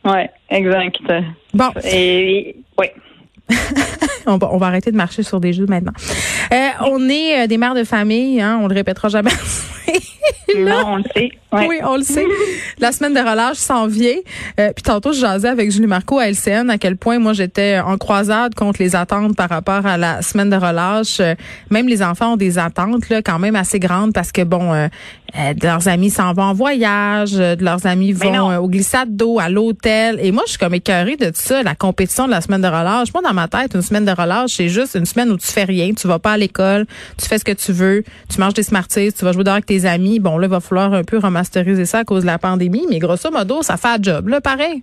Ouais, 0.05 0.31
exact. 0.49 0.97
Bon, 1.53 1.69
Et 1.85 2.57
ouais. 2.79 2.95
on 4.27 4.39
va, 4.39 4.49
on 4.53 4.57
va 4.57 4.67
arrêter 4.69 4.91
de 4.91 4.97
marcher 4.97 5.23
sur 5.23 5.41
des 5.41 5.53
jeux 5.53 5.67
maintenant. 5.67 5.93
Euh, 6.55 6.69
on 6.87 7.07
est 7.11 7.45
euh, 7.45 7.47
des 7.47 7.59
mères 7.59 7.75
de 7.75 7.85
famille, 7.85 8.41
hein, 8.41 8.59
on 8.63 8.67
le 8.69 8.75
répétera 8.75 9.09
jamais. 9.09 9.31
Non, 10.59 10.85
on 10.87 10.97
le 10.97 11.05
sait. 11.15 11.31
Ouais. 11.53 11.67
Oui, 11.69 11.77
on 11.83 11.97
le 11.97 12.03
sait. 12.03 12.27
La 12.79 12.93
semaine 12.93 13.15
de 13.15 13.21
relâche 13.21 13.57
s'en 13.57 13.87
vient. 13.87 14.17
Euh, 14.59 14.73
puis 14.75 14.83
tantôt, 14.83 15.13
je 15.13 15.21
jasais 15.21 15.49
avec 15.49 15.71
Julie 15.71 15.87
Marco 15.87 16.19
à 16.19 16.29
LCN 16.29 16.71
à 16.71 16.79
quel 16.79 16.97
point 16.97 17.19
moi 17.19 17.33
j'étais 17.33 17.79
en 17.79 17.99
croisade 17.99 18.55
contre 18.55 18.81
les 18.81 18.95
attentes 18.95 19.37
par 19.37 19.49
rapport 19.49 19.87
à 19.87 19.97
la 19.97 20.23
semaine 20.23 20.51
de 20.51 20.57
relâche. 20.57 21.19
Euh, 21.21 21.35
même 21.71 21.89
les 21.89 22.03
enfants 22.03 22.35
ont 22.35 22.37
des 22.37 22.59
attentes 22.59 23.09
là 23.09 23.23
quand 23.23 23.39
même 23.39 23.57
assez 23.57 23.79
grandes 23.79 24.13
parce 24.13 24.33
que 24.33 24.43
bon, 24.43 24.73
euh, 24.73 24.89
euh, 25.37 25.55
de 25.55 25.67
leurs 25.67 25.89
amis 25.89 26.11
s'en 26.11 26.33
vont 26.33 26.43
en 26.43 26.55
voyage, 26.55 27.33
euh, 27.35 27.57
de 27.57 27.65
leurs 27.65 27.87
amis 27.87 28.13
vont 28.13 28.51
euh, 28.51 28.59
au 28.59 28.69
glissade 28.69 29.17
d'eau, 29.17 29.39
à 29.39 29.49
l'hôtel. 29.49 30.19
Et 30.23 30.33
moi, 30.33 30.43
je 30.47 30.51
suis 30.51 30.59
comme 30.59 30.75
écœurée 30.75 31.17
de 31.17 31.27
tout 31.27 31.33
ça, 31.37 31.63
la 31.63 31.75
compétition 31.75 32.27
de 32.27 32.31
la 32.31 32.41
semaine 32.41 32.63
de 32.63 32.67
relâche. 32.67 33.13
Moi, 33.13 33.23
dans 33.23 33.35
ma 33.35 33.49
tête, 33.49 33.75
une 33.75 33.83
semaine 33.83 34.05
de 34.05 34.11
relâche, 34.11 34.53
c'est 34.57 34.69
juste 34.69 34.95
une 34.95 35.07
semaine 35.07 35.31
où 35.31 35.37
tu 35.37 35.47
fais 35.47 35.65
rien, 35.65 35.93
tu 35.93 36.09
vas 36.09 36.19
pas 36.19 36.33
à 36.33 36.37
l'école, 36.37 36.87
tu 37.17 37.27
fais 37.27 37.39
ce 37.39 37.45
que 37.45 37.53
tu 37.53 37.73
veux, 37.73 38.05
tu 38.29 38.41
manges 38.41 38.55
des 38.55 38.63
Smarties, 38.63 39.13
tu 39.13 39.25
vas 39.25 39.33
jouer 39.33 39.45
dehors 39.45 39.55
avec 39.55 39.67
tes 39.67 39.85
amis. 39.85 40.19
Bon, 40.21 40.39
là, 40.39 40.47
il 40.47 40.51
va 40.51 40.61
falloir 40.61 40.93
un 40.93 41.05
peu 41.05 41.19
remasteriser 41.19 41.87
ça 41.87 41.99
à 41.99 42.05
cause 42.05 42.23
de 42.23 42.27
la 42.27 42.39
pandémie, 42.39 42.87
mais 42.89 42.99
grosso 42.99 43.31
modo, 43.31 43.63
ça 43.63 43.77
fait 43.77 43.89
un 43.89 44.03
job, 44.03 44.29
là, 44.29 44.41
pareil. 44.41 44.83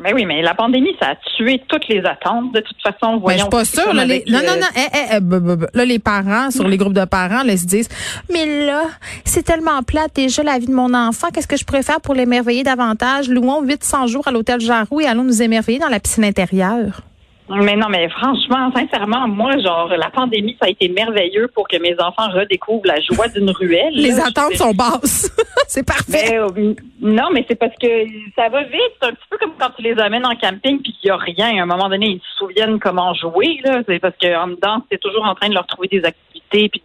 Mais 0.00 0.12
oui, 0.12 0.24
mais 0.26 0.42
la 0.42 0.54
pandémie, 0.54 0.94
ça 1.00 1.08
a 1.10 1.14
tué 1.36 1.60
toutes 1.68 1.88
les 1.88 2.00
attentes. 2.04 2.52
De 2.54 2.60
toute 2.60 2.80
façon, 2.82 3.14
Mais 3.14 3.18
voyons. 3.20 3.38
je 3.38 3.42
suis 3.42 3.50
pas 3.50 3.64
sûre. 3.64 3.92
Là, 3.94 4.04
les, 4.04 4.14
avec, 4.14 4.28
non, 4.30 4.38
euh, 4.38 4.42
non, 4.46 4.60
non. 4.60 4.66
eh, 4.76 4.80
eh, 4.94 5.16
eh. 5.16 5.76
Là, 5.76 5.84
les 5.84 5.98
parents, 5.98 6.50
sur 6.50 6.68
les 6.68 6.76
groupes 6.76 6.92
de 6.92 7.04
parents, 7.04 7.42
là, 7.42 7.52
ils 7.52 7.58
se 7.58 7.66
disent, 7.66 7.88
mais 8.32 8.64
là, 8.66 8.82
c'est 9.24 9.42
tellement 9.42 9.82
plate 9.82 10.14
déjà 10.14 10.42
la 10.42 10.58
vie 10.58 10.66
de 10.66 10.72
mon 10.74 10.94
enfant. 10.94 11.28
Qu'est-ce 11.34 11.48
que 11.48 11.56
je 11.56 11.64
pourrais 11.64 11.82
faire 11.82 12.00
pour 12.00 12.14
l'émerveiller 12.14 12.62
davantage? 12.62 13.28
Louons 13.28 13.62
800 13.62 14.06
jours 14.06 14.28
à 14.28 14.30
l'hôtel 14.30 14.60
Jarou 14.60 15.00
et 15.00 15.06
allons 15.06 15.24
nous 15.24 15.42
émerveiller 15.42 15.78
dans 15.80 15.88
la 15.88 15.98
piscine 16.00 16.24
intérieure. 16.24 17.02
Mais 17.50 17.76
non, 17.76 17.88
mais 17.88 18.08
franchement, 18.10 18.70
sincèrement, 18.74 19.26
moi, 19.26 19.56
genre, 19.58 19.88
la 19.88 20.10
pandémie, 20.10 20.56
ça 20.60 20.66
a 20.66 20.70
été 20.70 20.88
merveilleux 20.88 21.48
pour 21.54 21.66
que 21.66 21.78
mes 21.78 21.94
enfants 21.98 22.28
redécouvrent 22.30 22.86
la 22.86 23.00
joie 23.00 23.28
d'une 23.28 23.50
ruelle. 23.50 23.94
Les 23.94 24.12
là. 24.12 24.26
attentes 24.26 24.54
sont 24.54 24.72
basses. 24.72 25.30
c'est 25.66 25.86
parfait. 25.86 26.30
Mais, 26.30 26.38
euh, 26.38 26.74
non, 27.00 27.30
mais 27.32 27.44
c'est 27.48 27.54
parce 27.54 27.74
que 27.80 27.88
ça 28.36 28.48
va 28.50 28.64
vite. 28.64 28.92
C'est 29.00 29.08
un 29.08 29.12
petit 29.12 29.26
peu 29.30 29.38
comme 29.38 29.52
quand 29.58 29.70
tu 29.76 29.82
les 29.82 29.98
amènes 29.98 30.26
en 30.26 30.36
camping 30.36 30.80
puis 30.82 30.94
qu'il 31.00 31.08
n'y 31.08 31.10
a 31.10 31.16
rien. 31.16 31.60
À 31.60 31.62
un 31.62 31.66
moment 31.66 31.88
donné, 31.88 32.06
ils 32.06 32.20
se 32.20 32.38
souviennent 32.38 32.78
comment 32.78 33.14
jouer. 33.14 33.60
Là. 33.64 33.82
C'est 33.88 33.98
parce 33.98 34.14
qu'en 34.20 34.48
dedans, 34.48 34.82
c'est 34.90 35.00
toujours 35.00 35.24
en 35.24 35.34
train 35.34 35.48
de 35.48 35.54
leur 35.54 35.66
trouver 35.66 35.88
des 35.88 36.04
activités. 36.04 36.68
Puis, 36.68 36.82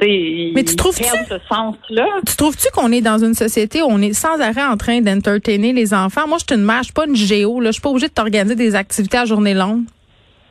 tu 0.00 0.52
Mais 0.54 0.64
tu 0.64 0.74
ce 0.74 1.38
sens-là? 1.48 2.06
Tu 2.26 2.36
trouves-tu 2.36 2.68
qu'on 2.72 2.92
est 2.92 3.00
dans 3.00 3.18
une 3.18 3.34
société 3.34 3.82
où 3.82 3.86
on 3.88 4.00
est 4.00 4.12
sans 4.12 4.40
arrêt 4.40 4.64
en 4.64 4.76
train 4.76 5.00
d'entertainer 5.00 5.72
les 5.72 5.92
enfants? 5.92 6.28
Moi, 6.28 6.38
je 6.38 6.44
suis 6.48 6.60
une 6.60 6.64
mère, 6.64 6.78
je 6.78 6.84
suis 6.84 6.92
pas 6.92 7.06
une 7.06 7.16
géo. 7.16 7.60
Là. 7.60 7.70
Je 7.70 7.72
suis 7.72 7.82
pas 7.82 7.90
obligée 7.90 8.08
de 8.08 8.12
t'organiser 8.12 8.54
des 8.54 8.74
activités 8.74 9.18
à 9.18 9.24
journée 9.24 9.54
longue. 9.54 9.82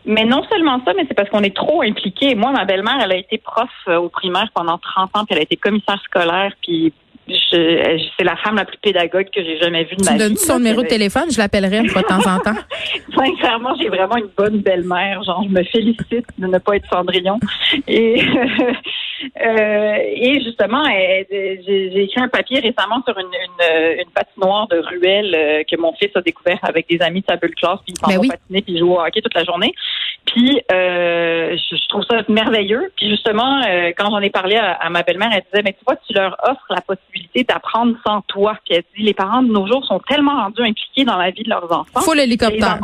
Mais 0.08 0.24
non 0.26 0.42
seulement 0.50 0.82
ça, 0.86 0.94
mais 0.96 1.04
c'est 1.08 1.14
parce 1.14 1.30
qu'on 1.30 1.44
est 1.44 1.56
trop 1.56 1.82
impliqués. 1.84 2.34
Moi, 2.34 2.52
ma 2.52 2.66
belle-mère, 2.66 2.98
elle 3.04 3.12
a 3.12 3.18
été 3.18 3.38
prof 3.38 3.70
euh, 3.90 3.98
au 3.98 4.10
primaire 4.10 4.50
pendant 4.56 4.78
30 4.78 5.10
ans, 5.16 5.26
puis 5.26 5.28
elle 5.32 5.40
a 5.40 5.42
été 5.44 5.58
commissaire 5.58 6.02
scolaire, 6.06 6.54
puis 6.64 6.94
je- 7.28 7.34
je- 7.34 8.06
c'est 8.18 8.24
la 8.24 8.38
femme 8.38 8.56
la 8.56 8.64
plus 8.64 8.78
pédagogue 8.78 9.28
que 9.36 9.44
j'ai 9.44 9.58
jamais 9.60 9.84
vue 9.84 9.98
de 9.98 10.02
Tu 10.04 10.06
ma 10.10 10.14
vie. 10.14 10.18
donnes 10.20 10.38
son 10.38 10.60
numéro 10.60 10.82
de 10.82 10.88
téléphone, 10.88 11.26
je 11.30 11.38
l'appellerai 11.38 11.80
une 11.80 11.90
fois 11.90 12.02
de 12.04 12.08
temps 12.08 12.26
en 12.26 12.40
temps. 12.40 12.56
Sincèrement, 13.18 13.76
j'ai 13.80 13.90
vraiment 13.90 14.16
une 14.16 14.30
bonne 14.38 14.60
belle-mère. 14.62 15.22
Genre, 15.24 15.44
je 15.44 15.50
me 15.50 15.64
félicite 15.66 16.26
de 16.38 16.48
ne 16.48 16.58
pas 16.58 16.78
être 16.78 16.88
Cendrillon. 16.90 17.38
Et 17.88 18.22
Euh, 19.44 19.96
et 20.16 20.42
justement, 20.44 20.84
elle- 20.86 21.26
j'ai 21.66 22.04
écrit 22.04 22.22
un 22.22 22.28
papier 22.28 22.60
récemment 22.60 23.02
sur 23.08 23.18
une, 23.18 23.26
une, 23.28 24.00
une 24.02 24.10
patinoire 24.12 24.68
de 24.68 24.78
ruelle 24.80 25.34
euh, 25.36 25.64
que 25.70 25.76
mon 25.80 25.94
fils 25.94 26.10
a 26.16 26.22
découvert 26.22 26.60
avec 26.64 26.88
des 26.90 27.02
amis 27.02 27.22
de 27.22 27.26
sa 27.30 27.36
bulle 27.38 27.56
classe, 27.56 27.80
puis 27.86 27.94
ils 27.96 28.00
s'en 28.00 28.08
Ben 28.08 28.16
vont 28.16 28.22
oui. 28.22 28.28
patiner, 28.30 28.62
puis 28.62 28.74
ils 28.74 28.80
jouent 28.80 28.94
au 28.94 29.00
hockey 29.02 29.22
toute 29.22 29.34
la 29.34 29.44
journée. 29.44 29.74
Puis 30.26 30.62
euh, 30.72 31.56
je, 31.58 31.76
je 31.76 31.88
trouve 31.88 32.04
ça 32.10 32.18
merveilleux. 32.28 32.92
Puis 32.98 33.10
justement, 33.10 33.62
euh, 33.68 33.92
quand 33.98 34.10
j'en 34.12 34.20
ai 34.20 34.30
parlé 34.30 34.56
à, 34.58 34.74
à 34.74 34.90
ma 34.90 35.04
belle-mère, 35.04 35.30
elle 35.34 35.44
disait, 35.52 35.64
mais 35.64 35.74
tu 35.74 35.80
vois, 35.86 35.96
tu 36.08 36.14
leur 36.14 36.36
offres 36.44 36.66
la 36.70 36.82
possibilité 36.82 37.44
d'apprendre 37.44 37.96
sans 38.06 38.22
toi. 38.22 38.58
Puis 38.66 38.76
elle 38.76 38.84
dit, 38.96 39.04
les 39.04 39.14
parents 39.14 39.42
de 39.42 39.52
nos 39.52 39.68
jours 39.68 39.86
sont 39.86 40.00
tellement 40.08 40.36
rendus 40.36 40.62
impliqués 40.62 41.06
dans 41.06 41.18
la 41.18 41.32
vie 41.32 41.44
de 41.44 41.50
leurs 41.50 41.72
enfants. 41.72 42.02
Faut 42.02 42.14
l'hélicoptère. 42.14 42.80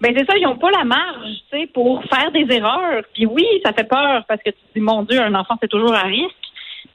Ben 0.00 0.14
c'est 0.16 0.24
ça, 0.24 0.36
ils 0.36 0.44
n'ont 0.44 0.56
pas 0.56 0.70
la 0.70 0.84
marge, 0.84 1.28
tu 1.50 1.58
sais, 1.58 1.66
pour 1.66 2.02
faire 2.04 2.32
des 2.32 2.46
erreurs. 2.54 3.02
Puis 3.14 3.26
oui, 3.26 3.44
ça 3.64 3.72
fait 3.72 3.84
peur 3.84 4.24
parce 4.26 4.42
que 4.42 4.50
tu 4.50 4.56
te 4.56 4.74
dis, 4.74 4.80
mon 4.80 5.02
Dieu, 5.02 5.20
un 5.20 5.34
enfant, 5.34 5.56
c'est 5.60 5.68
toujours 5.68 5.94
à 5.94 6.04
risque. 6.04 6.34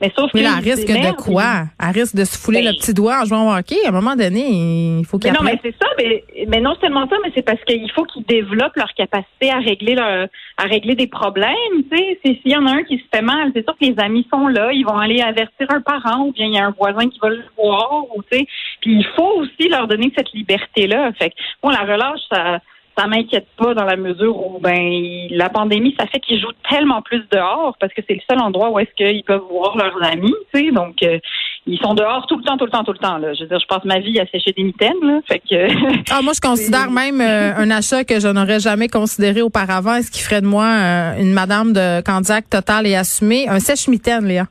Mais 0.01 0.12
sauf 0.15 0.31
Mais 0.33 0.41
que. 0.41 0.45
là, 0.45 0.53
à 0.53 0.59
risque 0.59 0.88
de 0.88 1.15
quoi? 1.15 1.67
À 1.79 1.91
risque 1.91 2.15
de 2.15 2.25
se 2.25 2.38
fouler 2.38 2.63
Ben, 2.63 2.71
le 2.71 2.77
petit 2.77 2.93
doigt 2.93 3.21
en 3.21 3.25
jouant 3.25 3.50
au 3.50 3.55
hockey? 3.55 3.77
À 3.85 3.89
un 3.89 3.91
moment 3.91 4.15
donné, 4.15 5.00
il 5.00 5.05
faut 5.05 5.17
qu'il 5.17 5.31
Mais 5.31 5.38
non, 5.38 5.43
mais 5.43 5.59
c'est 5.63 5.75
ça, 5.81 5.88
mais, 5.97 6.24
mais 6.47 6.59
non 6.59 6.75
seulement 6.81 7.07
ça, 7.07 7.15
mais 7.24 7.31
c'est 7.33 7.43
parce 7.43 7.63
qu'il 7.63 7.89
faut 7.91 8.03
qu'ils 8.03 8.25
développent 8.25 8.75
leur 8.75 8.93
capacité 8.93 9.51
à 9.51 9.59
régler 9.59 9.95
leur, 9.95 10.27
à 10.57 10.63
régler 10.63 10.95
des 10.95 11.07
problèmes. 11.07 11.53
Tu 11.89 11.97
sais, 11.97 12.19
s'il 12.24 12.51
y 12.51 12.57
en 12.57 12.65
a 12.65 12.71
un 12.71 12.83
qui 12.83 12.97
se 12.97 13.03
fait 13.13 13.21
mal, 13.21 13.51
c'est 13.55 13.63
sûr 13.63 13.75
que 13.79 13.85
les 13.85 13.95
amis 14.00 14.27
sont 14.33 14.47
là, 14.47 14.74
ils 14.74 14.83
vont 14.83 14.97
aller 14.97 15.21
avertir 15.21 15.67
un 15.69 15.81
parent 15.81 16.25
ou 16.25 16.33
bien 16.33 16.47
il 16.47 16.55
y 16.55 16.59
a 16.59 16.65
un 16.65 16.75
voisin 16.77 17.07
qui 17.07 17.19
va 17.19 17.29
le 17.29 17.43
voir. 17.55 18.03
Ou, 18.15 18.24
tu 18.24 18.39
sais. 18.39 18.47
Puis 18.81 18.95
il 18.97 19.05
faut 19.15 19.39
aussi 19.39 19.69
leur 19.69 19.88
donner 19.88 20.12
cette 20.17 20.33
liberté-là. 20.33 21.13
Fait 21.13 21.29
que, 21.29 21.35
bon, 21.63 21.69
la 21.69 21.83
relâche, 21.83 22.21
ça 22.29 22.59
ça 22.97 23.07
m'inquiète 23.07 23.47
pas 23.57 23.73
dans 23.73 23.85
la 23.85 23.95
mesure 23.95 24.35
où 24.35 24.59
ben 24.59 25.27
la 25.31 25.49
pandémie 25.49 25.95
ça 25.99 26.07
fait 26.07 26.19
qu'ils 26.19 26.39
jouent 26.39 26.47
tellement 26.69 27.01
plus 27.01 27.23
dehors 27.31 27.75
parce 27.79 27.93
que 27.93 28.01
c'est 28.07 28.15
le 28.15 28.21
seul 28.29 28.39
endroit 28.39 28.69
où 28.69 28.79
est-ce 28.79 28.93
qu'ils 28.95 29.23
peuvent 29.23 29.41
voir 29.49 29.77
leurs 29.77 30.01
amis 30.03 30.33
tu 30.53 30.65
sais 30.65 30.71
donc 30.71 31.01
euh, 31.03 31.19
ils 31.67 31.79
sont 31.79 31.93
dehors 31.93 32.25
tout 32.27 32.37
le 32.37 32.43
temps 32.43 32.57
tout 32.57 32.65
le 32.65 32.71
temps 32.71 32.83
tout 32.83 32.93
le 32.93 32.99
temps 32.99 33.17
là 33.17 33.33
je 33.33 33.41
veux 33.43 33.49
dire 33.49 33.59
je 33.59 33.67
passe 33.67 33.83
ma 33.85 33.99
vie 33.99 34.19
à 34.19 34.25
sécher 34.27 34.51
des 34.51 34.63
mitaines 34.63 34.93
là 35.01 35.19
fait 35.27 35.39
que 35.39 35.65
Ah, 36.11 36.21
moi, 36.21 36.33
je 36.33 36.41
considère 36.41 36.89
même 36.91 37.21
euh, 37.21 37.53
un 37.55 37.69
achat 37.71 38.03
que 38.03 38.19
je 38.19 38.27
n'aurais 38.27 38.59
jamais 38.59 38.87
considéré 38.87 39.41
auparavant. 39.41 40.01
Ce 40.01 40.11
qui 40.11 40.21
ferait 40.21 40.41
de 40.41 40.47
moi 40.47 40.65
euh, 40.65 41.21
une 41.21 41.33
madame 41.33 41.73
de 41.73 42.01
Candiac 42.01 42.49
totale 42.49 42.87
et 42.87 42.95
assumée? 42.95 43.47
Un 43.49 43.59
sèche-mitaine, 43.59 44.25
Léa. 44.25 44.47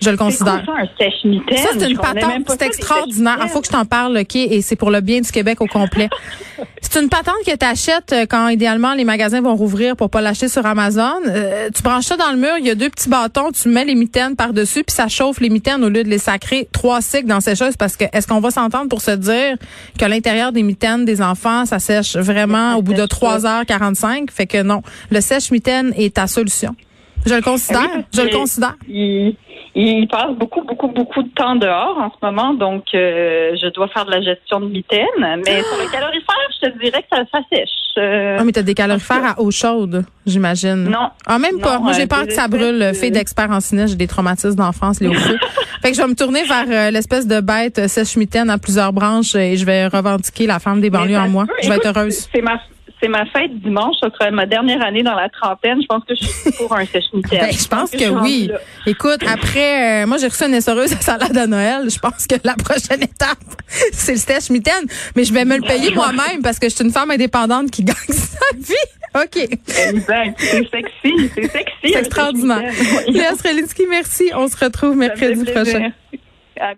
Je 0.00 0.10
le 0.10 0.16
considère. 0.16 0.64
quoi 0.64 0.74
ça 0.74 0.82
un 0.82 0.88
sèche-mitaine 0.98 1.58
Ça, 1.58 1.68
c'est 1.78 1.90
une 1.90 1.98
patente, 1.98 2.44
c'est 2.48 2.62
extraordinaire. 2.62 3.38
Il 3.42 3.48
faut 3.48 3.60
que 3.60 3.66
je 3.66 3.72
t'en 3.72 3.84
parle, 3.84 4.18
OK? 4.18 4.36
Et 4.36 4.60
c'est 4.62 4.76
pour 4.76 4.90
le 4.90 5.00
bien 5.00 5.20
du 5.20 5.30
Québec 5.30 5.60
au 5.60 5.66
complet. 5.66 6.08
c'est 6.80 7.00
une 7.00 7.08
patente 7.08 7.36
que 7.46 7.56
tu 7.56 7.64
achètes 7.64 8.14
quand, 8.28 8.48
idéalement, 8.48 8.94
les 8.94 9.04
magasins 9.04 9.40
vont 9.40 9.54
rouvrir 9.54 9.96
pour 9.96 10.10
pas 10.10 10.20
l'acheter 10.20 10.48
sur 10.48 10.64
Amazon. 10.66 11.20
Euh, 11.26 11.70
tu 11.74 11.82
branches 11.82 12.04
ça 12.04 12.16
dans 12.16 12.30
le 12.30 12.36
mur, 12.36 12.52
il 12.58 12.66
y 12.66 12.70
a 12.70 12.74
deux 12.74 12.90
petits 12.90 13.08
bâtons, 13.08 13.50
tu 13.52 13.68
mets 13.68 13.84
les 13.84 13.94
mitaines 13.94 14.36
par-dessus, 14.36 14.84
puis 14.84 14.94
ça 14.94 15.08
chauffe 15.08 15.40
les 15.40 15.50
mitaines 15.50 15.82
au 15.84 15.88
lieu 15.88 16.04
de 16.04 16.08
les 16.08 16.18
sacrer 16.18 16.68
trois 16.72 17.00
cycles 17.00 17.26
dans 17.26 17.40
sécheuse 17.40 17.76
parce 17.76 17.96
que 17.96 18.04
est-ce 18.12 18.26
qu'on 18.26 18.40
va 18.40 18.50
s'entendre 18.50 18.88
pour 18.88 19.00
se 19.00 19.10
dire 19.10 19.56
qu'à 19.98 20.08
l'intérieur 20.08 20.52
des 20.52 20.62
mitaines 20.62 21.04
des 21.04 21.22
enfants, 21.22 21.66
ça 21.66 21.78
sèche 21.78 22.16
vraiment 22.16 22.76
au 22.76 22.82
bout 22.82 22.94
de 22.94 22.98
sèche 22.98 23.08
3h45? 23.08 24.30
Fait 24.30 24.46
que 24.46 24.62
non. 24.62 24.82
Le 25.10 25.20
sèche-mitaine 25.20 25.92
est 25.96 26.14
ta 26.14 26.26
solution. 26.26 26.74
Je 27.26 27.34
le 27.34 27.42
considère. 27.42 27.80
Ah 27.84 27.96
oui, 27.96 28.02
je 28.14 28.22
le 28.22 28.28
considère. 28.30 28.74
il, 28.88 29.34
il 29.74 30.06
passe 30.08 30.32
beaucoup, 30.38 30.62
beaucoup, 30.62 30.88
beaucoup 30.88 31.22
de 31.22 31.28
temps 31.34 31.54
dehors 31.56 31.98
en 31.98 32.10
ce 32.10 32.24
moment, 32.24 32.54
donc 32.54 32.84
euh, 32.94 33.50
je 33.60 33.68
dois 33.74 33.88
faire 33.88 34.06
de 34.06 34.10
la 34.12 34.22
gestion 34.22 34.60
de 34.60 34.66
mitaines. 34.66 35.04
Mais 35.18 35.62
sur 35.62 35.76
le 35.76 35.90
calorifère, 35.90 36.36
je 36.62 36.68
te 36.68 36.78
dirais 36.78 37.02
que 37.02 37.08
ça, 37.16 37.22
ça 37.32 37.38
sèche. 37.52 37.68
Euh, 37.98 38.36
Ah, 38.38 38.44
mais 38.44 38.52
t'as 38.52 38.62
des 38.62 38.74
calorifères 38.74 39.24
à 39.24 39.40
eau 39.40 39.50
chaude, 39.50 40.04
j'imagine. 40.26 40.84
Non. 40.84 41.10
Ah, 41.26 41.38
même 41.38 41.58
pas. 41.60 41.78
Moi, 41.78 41.92
j'ai 41.92 42.02
euh, 42.02 42.06
peur 42.06 42.26
que 42.26 42.32
ça 42.32 42.46
brûle. 42.48 42.78
de- 42.78 42.92
Fille 42.92 43.10
d'expert 43.10 43.50
en 43.50 43.60
ciné, 43.60 43.86
j'ai 43.88 43.96
des 43.96 44.06
traumatismes 44.06 44.54
d'enfance 44.56 45.00
au 45.02 45.12
feu. 45.12 45.36
fait 45.82 45.90
que 45.90 45.96
je 45.96 46.02
vais 46.02 46.08
me 46.08 46.14
tourner 46.14 46.44
vers 46.44 46.90
l'espèce 46.92 47.26
de 47.26 47.40
bête 47.40 47.88
sèche-mitaine 47.88 48.50
à 48.50 48.58
plusieurs 48.58 48.92
branches 48.92 49.34
et 49.34 49.56
je 49.56 49.64
vais 49.66 49.86
revendiquer 49.88 50.46
la 50.46 50.58
femme 50.58 50.80
des 50.80 50.90
banlieues 50.90 51.18
en 51.18 51.28
moi. 51.28 51.44
peut. 51.46 51.52
Je 51.62 51.68
vais 51.68 51.76
être 51.76 51.86
heureuse. 51.86 52.28
C'est 52.34 52.42
ma, 52.42 52.60
c'est 53.00 53.08
ma 53.08 53.26
fête 53.26 53.58
dimanche. 53.60 53.96
Ça 54.00 54.08
sera 54.10 54.30
ma 54.30 54.46
dernière 54.46 54.82
année 54.82 55.02
dans 55.02 55.14
la 55.14 55.28
trentaine. 55.28 55.80
Je 55.82 55.86
pense 55.86 56.02
que 56.04 56.14
je 56.14 56.24
suis 56.24 56.52
pour 56.58 56.74
un 56.74 56.84
sèche-mitaine. 56.84 57.40
Ben, 57.40 57.52
je 57.52 57.68
pense 57.68 57.90
que 57.90 58.08
oui. 58.22 58.50
Écoute, 58.86 59.20
après, 59.26 60.02
euh, 60.02 60.06
moi, 60.06 60.16
j'ai 60.18 60.28
reçu 60.28 60.44
une 60.44 60.54
essoreuse 60.54 60.92
à 60.92 61.00
salade 61.00 61.36
à 61.36 61.46
Noël. 61.46 61.90
Je 61.90 61.98
pense 61.98 62.26
que 62.26 62.36
la 62.44 62.54
prochaine 62.54 63.02
étape, 63.02 63.38
c'est 63.66 64.12
le 64.12 64.18
sèche-mitaine. 64.18 64.86
Mais 65.14 65.24
je 65.24 65.32
vais 65.32 65.44
me 65.44 65.56
le 65.56 65.62
payer 65.62 65.94
moi-même 65.94 66.42
parce 66.42 66.58
que 66.58 66.68
je 66.68 66.74
suis 66.74 66.84
une 66.84 66.92
femme 66.92 67.10
indépendante 67.10 67.70
qui 67.70 67.84
gagne 67.84 67.96
sa 68.08 68.56
vie. 68.56 68.74
OK. 69.14 69.36
Exact. 69.36 70.38
C'est 70.38 70.70
sexy. 70.70 71.30
C'est 71.34 71.50
sexy. 71.50 71.74
C'est 71.84 71.98
extraordinaire. 71.98 72.72
Léa 73.08 73.34
Strelinsky, 73.34 73.84
merci. 73.88 74.30
On 74.34 74.48
se 74.48 74.56
retrouve 74.62 74.96
mercredi 74.96 75.44
prochain. 75.44 75.90
À 76.58 76.74